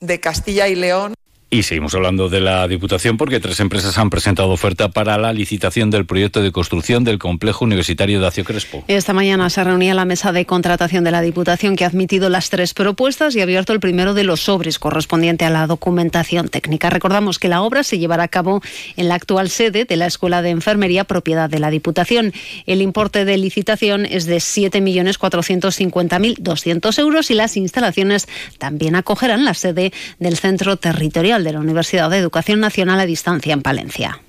de 0.00 0.20
Castilla 0.20 0.68
y 0.68 0.74
León. 0.74 1.14
Y 1.50 1.62
seguimos 1.62 1.94
hablando 1.94 2.28
de 2.28 2.42
la 2.42 2.68
Diputación 2.68 3.16
porque 3.16 3.40
tres 3.40 3.58
empresas 3.60 3.96
han 3.96 4.10
presentado 4.10 4.50
oferta 4.50 4.90
para 4.90 5.16
la 5.16 5.32
licitación 5.32 5.88
del 5.88 6.04
proyecto 6.04 6.42
de 6.42 6.52
construcción 6.52 7.04
del 7.04 7.18
complejo 7.18 7.64
universitario 7.64 8.20
de 8.20 8.26
Acio 8.26 8.44
Crespo. 8.44 8.84
Esta 8.86 9.14
mañana 9.14 9.48
se 9.48 9.64
reunía 9.64 9.94
la 9.94 10.04
mesa 10.04 10.32
de 10.32 10.44
contratación 10.44 11.04
de 11.04 11.10
la 11.10 11.22
Diputación 11.22 11.74
que 11.74 11.84
ha 11.84 11.86
admitido 11.86 12.28
las 12.28 12.50
tres 12.50 12.74
propuestas 12.74 13.34
y 13.34 13.40
ha 13.40 13.44
abierto 13.44 13.72
el 13.72 13.80
primero 13.80 14.12
de 14.12 14.24
los 14.24 14.40
sobres 14.40 14.78
correspondiente 14.78 15.46
a 15.46 15.50
la 15.50 15.66
documentación 15.66 16.50
técnica. 16.50 16.90
Recordamos 16.90 17.38
que 17.38 17.48
la 17.48 17.62
obra 17.62 17.82
se 17.82 17.98
llevará 17.98 18.24
a 18.24 18.28
cabo 18.28 18.60
en 18.98 19.08
la 19.08 19.14
actual 19.14 19.48
sede 19.48 19.86
de 19.86 19.96
la 19.96 20.04
Escuela 20.04 20.42
de 20.42 20.50
Enfermería 20.50 21.04
propiedad 21.04 21.48
de 21.48 21.60
la 21.60 21.70
Diputación. 21.70 22.34
El 22.66 22.82
importe 22.82 23.24
de 23.24 23.38
licitación 23.38 24.04
es 24.04 24.26
de 24.26 24.36
7.450.200 24.36 26.98
euros 26.98 27.30
y 27.30 27.34
las 27.34 27.56
instalaciones 27.56 28.28
también 28.58 28.96
acogerán 28.96 29.46
la 29.46 29.54
sede 29.54 29.94
del 30.18 30.36
Centro 30.36 30.76
Territorial 30.76 31.37
de 31.44 31.52
la 31.52 31.60
Universidad 31.60 32.10
de 32.10 32.18
Educación 32.18 32.60
Nacional 32.60 33.00
a 33.00 33.06
Distancia 33.06 33.52
en 33.52 33.62
Palencia. 33.62 34.20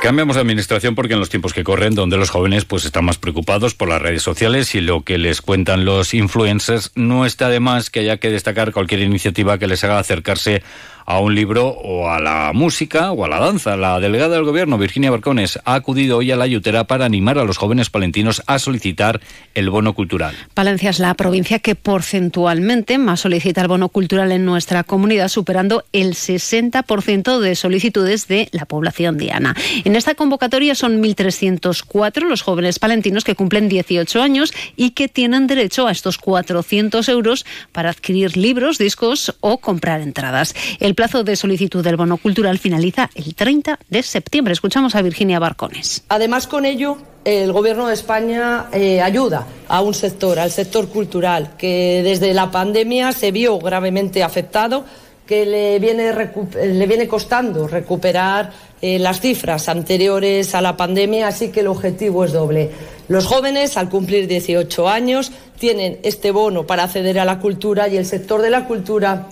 Cambiamos 0.00 0.36
de 0.36 0.42
administración 0.42 0.94
porque 0.94 1.14
en 1.14 1.20
los 1.20 1.28
tiempos 1.28 1.52
que 1.52 1.64
corren, 1.64 1.96
donde 1.96 2.16
los 2.16 2.30
jóvenes 2.30 2.64
pues 2.64 2.84
están 2.84 3.04
más 3.04 3.18
preocupados 3.18 3.74
por 3.74 3.88
las 3.88 4.00
redes 4.00 4.22
sociales 4.22 4.74
y 4.76 4.80
lo 4.80 5.02
que 5.02 5.18
les 5.18 5.42
cuentan 5.42 5.84
los 5.84 6.14
influencers, 6.14 6.92
no 6.94 7.26
está 7.26 7.48
de 7.48 7.58
más 7.58 7.90
que 7.90 8.00
haya 8.00 8.18
que 8.18 8.30
destacar 8.30 8.72
cualquier 8.72 9.00
iniciativa 9.00 9.58
que 9.58 9.66
les 9.66 9.82
haga 9.82 9.98
acercarse 9.98 10.62
a 11.08 11.20
un 11.20 11.34
libro 11.34 11.68
o 11.68 12.10
a 12.10 12.20
la 12.20 12.52
música 12.52 13.12
o 13.12 13.24
a 13.24 13.28
la 13.28 13.40
danza. 13.40 13.78
La 13.78 13.98
delegada 13.98 14.34
del 14.34 14.44
gobierno, 14.44 14.76
Virginia 14.76 15.10
Barcones, 15.10 15.58
ha 15.64 15.72
acudido 15.72 16.18
hoy 16.18 16.30
a 16.32 16.36
la 16.36 16.46
Yutera 16.46 16.84
para 16.84 17.06
animar 17.06 17.38
a 17.38 17.44
los 17.44 17.56
jóvenes 17.56 17.88
palentinos 17.88 18.42
a 18.46 18.58
solicitar 18.58 19.18
el 19.54 19.70
bono 19.70 19.94
cultural. 19.94 20.34
Palencia 20.52 20.90
es 20.90 20.98
la 20.98 21.14
provincia 21.14 21.60
que 21.60 21.74
porcentualmente 21.74 22.98
más 22.98 23.20
solicita 23.20 23.62
el 23.62 23.68
bono 23.68 23.88
cultural 23.88 24.32
en 24.32 24.44
nuestra 24.44 24.84
comunidad, 24.84 25.28
superando 25.28 25.82
el 25.92 26.12
60% 26.12 27.38
de 27.38 27.54
solicitudes 27.54 28.28
de 28.28 28.50
la 28.52 28.66
población 28.66 29.16
diana. 29.16 29.56
En 29.86 29.96
esta 29.96 30.14
convocatoria 30.14 30.74
son 30.74 31.02
1.304 31.02 32.28
los 32.28 32.42
jóvenes 32.42 32.78
palentinos 32.78 33.24
que 33.24 33.34
cumplen 33.34 33.70
18 33.70 34.20
años 34.20 34.52
y 34.76 34.90
que 34.90 35.08
tienen 35.08 35.46
derecho 35.46 35.86
a 35.86 35.90
estos 35.90 36.18
400 36.18 37.08
euros 37.08 37.46
para 37.72 37.88
adquirir 37.88 38.36
libros, 38.36 38.76
discos 38.76 39.34
o 39.40 39.56
comprar 39.56 40.02
entradas. 40.02 40.54
Plazo 40.98 41.22
de 41.22 41.36
solicitud 41.36 41.84
del 41.84 41.94
bono 41.94 42.16
cultural 42.16 42.58
finaliza 42.58 43.08
el 43.14 43.36
30 43.36 43.78
de 43.88 44.02
septiembre. 44.02 44.52
Escuchamos 44.52 44.96
a 44.96 45.02
Virginia 45.02 45.38
Barcones. 45.38 46.02
Además, 46.08 46.48
con 46.48 46.64
ello, 46.64 46.98
el 47.24 47.52
Gobierno 47.52 47.86
de 47.86 47.94
España 47.94 48.66
eh, 48.72 49.00
ayuda 49.00 49.46
a 49.68 49.80
un 49.80 49.94
sector, 49.94 50.40
al 50.40 50.50
sector 50.50 50.88
cultural, 50.88 51.52
que 51.56 52.00
desde 52.02 52.34
la 52.34 52.50
pandemia 52.50 53.12
se 53.12 53.30
vio 53.30 53.60
gravemente 53.60 54.24
afectado 54.24 54.84
que 55.24 55.46
le 55.46 55.78
viene, 55.78 56.12
le 56.12 56.86
viene 56.88 57.06
costando 57.06 57.68
recuperar 57.68 58.50
eh, 58.82 58.98
las 58.98 59.20
cifras 59.20 59.68
anteriores 59.68 60.52
a 60.56 60.60
la 60.60 60.76
pandemia, 60.76 61.28
así 61.28 61.50
que 61.50 61.60
el 61.60 61.68
objetivo 61.68 62.24
es 62.24 62.32
doble. 62.32 62.72
Los 63.06 63.24
jóvenes, 63.24 63.76
al 63.76 63.88
cumplir 63.88 64.26
18 64.26 64.88
años, 64.88 65.30
tienen 65.60 66.00
este 66.02 66.32
bono 66.32 66.66
para 66.66 66.82
acceder 66.82 67.20
a 67.20 67.24
la 67.24 67.38
cultura 67.38 67.86
y 67.86 67.96
el 67.96 68.04
sector 68.04 68.42
de 68.42 68.50
la 68.50 68.64
cultura 68.64 69.28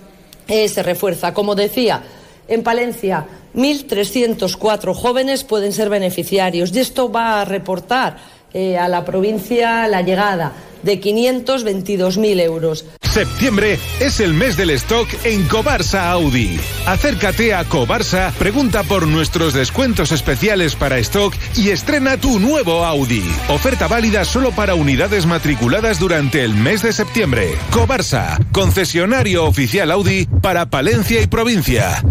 eh, 0.48 0.68
se 0.68 0.82
refuerza. 0.82 1.34
Como 1.34 1.54
decía, 1.54 2.02
en 2.48 2.62
Palencia 2.62 3.26
1.304 3.54 4.94
jóvenes 4.94 5.44
pueden 5.44 5.72
ser 5.72 5.88
beneficiarios 5.88 6.74
y 6.74 6.80
esto 6.80 7.10
va 7.10 7.40
a 7.40 7.44
reportar 7.44 8.18
eh, 8.56 8.78
a 8.78 8.88
la 8.88 9.04
provincia 9.04 9.86
la 9.86 10.00
llegada 10.00 10.54
de 10.82 10.98
522.000 10.98 12.40
euros. 12.40 12.86
Septiembre 13.02 13.78
es 14.00 14.18
el 14.18 14.32
mes 14.32 14.56
del 14.56 14.70
stock 14.70 15.06
en 15.24 15.46
Cobarsa 15.46 16.10
Audi. 16.10 16.58
Acércate 16.86 17.52
a 17.52 17.64
Cobarsa, 17.64 18.32
pregunta 18.38 18.82
por 18.82 19.06
nuestros 19.06 19.52
descuentos 19.52 20.10
especiales 20.10 20.74
para 20.74 20.96
stock 20.98 21.34
y 21.54 21.68
estrena 21.68 22.16
tu 22.16 22.38
nuevo 22.38 22.86
Audi. 22.86 23.24
Oferta 23.50 23.88
válida 23.88 24.24
solo 24.24 24.52
para 24.52 24.74
unidades 24.74 25.26
matriculadas 25.26 25.98
durante 25.98 26.42
el 26.42 26.54
mes 26.54 26.80
de 26.80 26.94
septiembre. 26.94 27.56
Cobarsa, 27.72 28.38
concesionario 28.52 29.44
oficial 29.44 29.90
Audi 29.90 30.26
para 30.40 30.70
Palencia 30.70 31.20
y 31.20 31.26
provincia. 31.26 32.02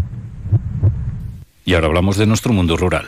Y 1.66 1.74
ahora 1.74 1.88
hablamos 1.88 2.18
de 2.18 2.28
nuestro 2.28 2.54
mundo 2.54 2.78
rural. 2.78 3.08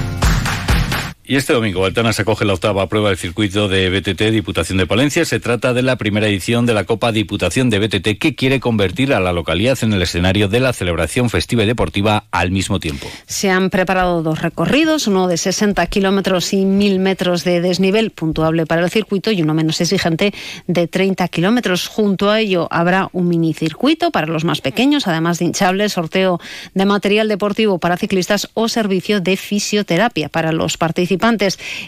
Y 1.31 1.37
este 1.37 1.53
domingo 1.53 1.85
Altana 1.85 2.11
se 2.11 2.23
acoge 2.23 2.43
la 2.43 2.51
octava 2.51 2.89
prueba 2.89 3.07
del 3.07 3.17
circuito 3.17 3.69
de 3.69 3.89
BTT 3.89 4.21
Diputación 4.33 4.77
de 4.77 4.85
Palencia. 4.85 5.23
Se 5.23 5.39
trata 5.39 5.73
de 5.73 5.81
la 5.81 5.95
primera 5.95 6.27
edición 6.27 6.65
de 6.65 6.73
la 6.73 6.83
Copa 6.83 7.13
Diputación 7.13 7.69
de 7.69 7.79
BTT 7.79 8.19
que 8.19 8.35
quiere 8.35 8.59
convertir 8.59 9.13
a 9.13 9.21
la 9.21 9.31
localidad 9.31 9.77
en 9.81 9.93
el 9.93 10.01
escenario 10.01 10.49
de 10.49 10.59
la 10.59 10.73
celebración 10.73 11.29
festiva 11.29 11.63
y 11.63 11.67
deportiva 11.67 12.25
al 12.31 12.51
mismo 12.51 12.81
tiempo. 12.81 13.07
Se 13.27 13.49
han 13.49 13.69
preparado 13.69 14.23
dos 14.23 14.41
recorridos, 14.41 15.07
uno 15.07 15.29
de 15.29 15.37
60 15.37 15.87
kilómetros 15.87 16.51
y 16.51 16.65
1000 16.65 16.99
metros 16.99 17.45
de 17.45 17.61
desnivel 17.61 18.11
puntuable 18.11 18.65
para 18.65 18.83
el 18.83 18.91
circuito 18.91 19.31
y 19.31 19.41
uno 19.41 19.53
menos 19.53 19.79
exigente 19.79 20.33
de 20.67 20.89
30 20.89 21.29
kilómetros. 21.29 21.87
Junto 21.87 22.29
a 22.29 22.41
ello 22.41 22.67
habrá 22.71 23.07
un 23.13 23.29
minicircuito 23.29 24.11
para 24.11 24.27
los 24.27 24.43
más 24.43 24.59
pequeños, 24.59 25.07
además 25.07 25.39
de 25.39 25.45
hinchables, 25.45 25.93
sorteo 25.93 26.41
de 26.73 26.85
material 26.85 27.29
deportivo 27.29 27.77
para 27.77 27.95
ciclistas 27.95 28.49
o 28.53 28.67
servicio 28.67 29.21
de 29.21 29.37
fisioterapia 29.37 30.27
para 30.27 30.51
los 30.51 30.75
participantes 30.75 31.20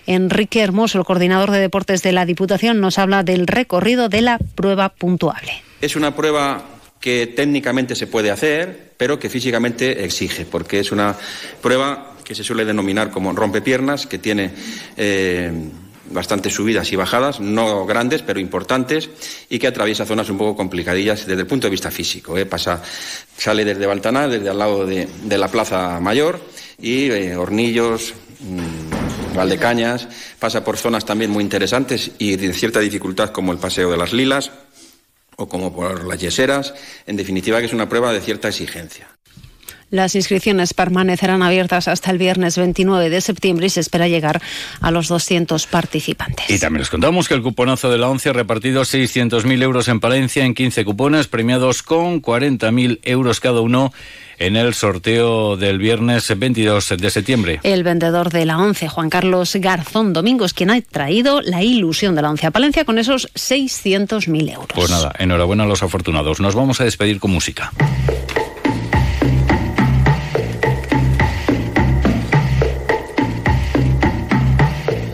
Enrique 0.08 0.62
Hermoso, 0.62 1.00
el 1.00 1.06
coordinador 1.06 1.52
de 1.52 1.60
deportes 1.60 2.02
de 2.04 2.12
la 2.12 2.26
Diputación, 2.26 2.80
nos 2.80 3.00
habla 3.00 3.24
del 3.24 3.48
recorrido 3.48 4.10
de 4.10 4.22
la 4.22 4.38
prueba 4.38 4.90
puntuable. 4.90 5.52
Es 5.82 5.96
una 5.96 6.16
prueba 6.16 6.64
que 7.00 7.28
técnicamente 7.28 7.96
se 7.96 8.08
puede 8.08 8.32
hacer, 8.32 8.94
pero 8.96 9.20
que 9.20 9.30
físicamente 9.30 10.06
exige, 10.06 10.46
porque 10.46 10.80
es 10.80 10.92
una 10.92 11.18
prueba 11.62 12.14
que 12.24 12.34
se 12.34 12.44
suele 12.44 12.64
denominar 12.64 13.12
como 13.12 13.34
rompepiernas, 13.34 14.08
que 14.08 14.20
tiene 14.20 14.52
eh, 14.96 15.52
bastantes 16.10 16.54
subidas 16.54 16.92
y 16.92 16.96
bajadas, 16.96 17.40
no 17.40 17.86
grandes, 17.86 18.22
pero 18.22 18.40
importantes, 18.40 19.10
y 19.50 19.60
que 19.60 19.68
atraviesa 19.68 20.06
zonas 20.06 20.30
un 20.30 20.38
poco 20.38 20.56
complicadillas 20.56 21.26
desde 21.26 21.42
el 21.42 21.48
punto 21.48 21.68
de 21.68 21.72
vista 21.72 21.92
físico. 21.92 22.38
¿eh? 22.38 22.46
Pasa, 22.46 22.82
sale 23.38 23.66
desde 23.66 23.86
Baltanar, 23.86 24.30
desde 24.30 24.50
al 24.50 24.60
lado 24.60 24.86
de, 24.86 25.08
la 25.38 25.50
Plaza 25.50 26.00
Mayor, 26.00 26.40
y 26.80 27.10
eh, 27.10 27.36
Hornillos, 27.36 28.14
mm, 28.40 28.73
Valdecañas, 29.34 30.08
pasa 30.40 30.64
por 30.64 30.78
zonas 30.78 31.06
también 31.06 31.32
muy 31.32 31.44
interesantes 31.44 32.12
y 32.18 32.36
de 32.36 32.54
cierta 32.54 32.80
dificultad 32.80 33.32
como 33.32 33.52
el 33.52 33.58
Paseo 33.58 33.92
de 33.92 33.98
las 33.98 34.14
Lilas 34.14 34.52
o 35.36 35.48
como 35.50 35.74
por 35.74 36.06
las 36.06 36.20
Yeseras, 36.20 36.74
en 37.06 37.16
definitiva 37.16 37.60
que 37.60 37.66
es 37.66 37.74
una 37.74 37.90
prueba 37.90 38.14
de 38.14 38.22
cierta 38.22 38.50
exigencia. 38.50 39.08
Las 39.94 40.16
inscripciones 40.16 40.74
permanecerán 40.74 41.44
abiertas 41.44 41.88
hasta 41.88 42.10
el 42.10 42.18
viernes 42.18 42.58
29 42.58 43.12
de 43.12 43.22
septiembre 43.22 43.68
y 43.68 43.70
se 43.70 43.80
espera 43.80 44.08
llegar 44.08 44.42
a 44.82 44.90
los 44.90 45.08
200 45.08 45.68
participantes. 45.68 46.50
Y 46.50 46.58
también 46.58 46.80
les 46.80 46.90
contamos 46.90 47.28
que 47.28 47.36
el 47.36 47.44
cuponazo 47.44 47.92
de 47.92 48.00
la 48.00 48.10
ONCE 48.10 48.30
ha 48.30 48.34
repartido 48.34 48.82
600.000 48.82 49.62
euros 49.62 49.88
en 49.90 50.00
Palencia 50.00 50.46
en 50.46 50.56
15 50.56 50.84
cupones 50.84 51.28
premiados 51.28 51.84
con 51.84 52.24
40.000 52.24 53.02
euros 53.04 53.40
cada 53.40 53.62
uno 53.62 53.94
en 54.40 54.56
el 54.56 54.74
sorteo 54.74 55.58
del 55.58 55.78
viernes 55.78 56.28
22 56.36 56.96
de 56.98 57.12
septiembre. 57.12 57.60
El 57.62 57.84
vendedor 57.84 58.32
de 58.32 58.48
la 58.48 58.58
ONCE, 58.58 58.90
Juan 58.90 59.12
Carlos 59.12 59.56
Garzón 59.58 60.12
Domingos, 60.12 60.56
quien 60.56 60.72
ha 60.72 60.82
traído 60.82 61.40
la 61.42 61.62
ilusión 61.62 62.16
de 62.16 62.24
la 62.24 62.32
ONCE 62.32 62.48
a 62.48 62.52
Palencia 62.52 62.84
con 62.84 62.98
esos 62.98 63.32
600.000 63.36 64.54
euros. 64.54 64.70
Pues 64.74 64.90
nada, 64.90 65.14
enhorabuena 65.20 65.66
a 65.66 65.68
los 65.68 65.84
afortunados. 65.84 66.40
Nos 66.40 66.56
vamos 66.56 66.82
a 66.82 66.84
despedir 66.84 67.20
con 67.20 67.30
música. 67.30 67.72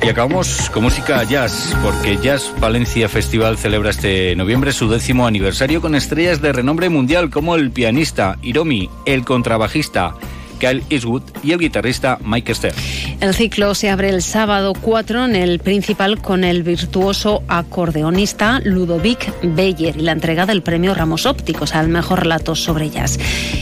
Y 0.09 0.11
acabamos 0.11 0.71
con 0.71 0.81
música 0.81 1.23
jazz, 1.23 1.77
porque 1.83 2.17
Jazz 2.17 2.51
Valencia 2.59 3.07
Festival 3.07 3.59
celebra 3.59 3.91
este 3.91 4.35
noviembre 4.35 4.71
su 4.71 4.89
décimo 4.89 5.27
aniversario 5.27 5.81
con 5.81 5.93
estrellas 5.93 6.41
de 6.41 6.51
renombre 6.51 6.89
mundial 6.89 7.29
como 7.29 7.53
el 7.53 7.69
pianista 7.69 8.39
Hiromi, 8.41 8.89
el 9.05 9.23
contrabajista 9.23 10.15
Kyle 10.59 10.83
Eastwood 10.89 11.23
y 11.41 11.53
el 11.53 11.59
guitarrista 11.59 12.19
Mike 12.23 12.53
Stern. 12.53 12.75
El 13.21 13.33
ciclo 13.33 13.73
se 13.75 13.89
abre 13.89 14.09
el 14.09 14.21
sábado 14.21 14.73
4 14.79 15.25
en 15.25 15.35
el 15.35 15.59
principal 15.59 16.21
con 16.21 16.43
el 16.43 16.63
virtuoso 16.63 17.43
acordeonista 17.47 18.59
Ludovic 18.63 19.33
Beyer 19.41 19.97
y 19.97 20.01
la 20.01 20.11
entrega 20.11 20.45
del 20.45 20.61
premio 20.61 20.93
Ramos 20.93 21.25
Ópticos 21.25 21.75
al 21.75 21.89
mejor 21.89 22.19
relato 22.19 22.55
sobre 22.55 22.89
jazz. 22.89 23.17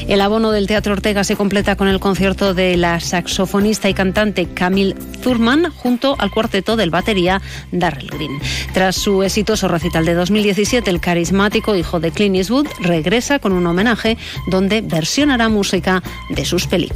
El 0.08 0.22
abono 0.22 0.51
del 0.51 0.68
Teatro 0.68 0.94
Ortega 0.94 1.24
se 1.24 1.36
completa 1.36 1.75
con 1.75 1.88
el 1.88 2.00
concierto 2.00 2.54
de 2.54 2.77
la 2.77 3.00
saxofonista 3.00 3.89
y 3.89 3.94
cantante 3.94 4.48
Camille 4.48 4.96
Thurman 5.22 5.72
junto 5.72 6.16
al 6.18 6.32
cuarteto 6.32 6.75
del 6.75 6.89
batería 6.89 7.42
Darrell 7.72 8.10
Green. 8.10 8.39
Tras 8.74 8.96
su 8.96 9.24
exitoso 9.24 9.68
recital 9.68 10.06
de 10.06 10.13
2017, 10.13 10.89
el 10.89 11.00
carismático 11.00 11.75
hijo 11.75 12.00
de 12.00 12.12
Clint 12.12 12.38
Eastwood 12.38 12.68
regresa 12.80 13.39
con 13.39 13.51
un 13.51 13.68
homenaje 13.68 14.18
donde 14.48 14.82
versionará 14.82 15.50
música 15.50 16.01
de 16.30 16.46
sus 16.46 16.68
películas. 16.68 16.87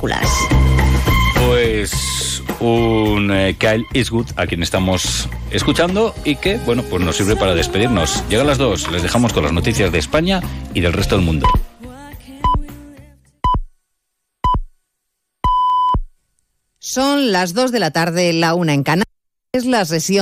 Pues 1.48 2.44
un 2.60 3.32
eh, 3.32 3.56
Kyle 3.58 3.86
Eastwood 3.94 4.28
a 4.36 4.46
quien 4.46 4.62
estamos 4.62 5.28
escuchando 5.50 6.14
y 6.24 6.36
que, 6.36 6.58
bueno, 6.60 6.84
pues 6.84 7.04
nos 7.04 7.18
sirve 7.18 7.36
para 7.36 7.56
despedirnos. 7.56 8.24
Llegan 8.30 8.48
las 8.48 8.58
dos, 8.58 8.92
les 8.92 9.02
dejamos 9.02 9.34
con 9.34 9.44
las 9.44 9.54
noticias 9.54 9.92
de 9.92 10.00
España 10.00 10.42
y 10.74 10.82
del 10.82 10.94
resto 10.94 11.16
del 11.16 11.26
mundo. 11.26 11.48
Son 16.84 17.32
las 17.32 17.54
2 17.54 17.72
de 17.72 17.80
la 17.80 17.92
tarde, 17.92 18.34
la 18.34 18.54
una 18.54 18.74
en 18.74 18.84
Canarias. 18.84 19.06
Es 19.54 19.66
la 19.66 19.86
sesión 19.86 20.20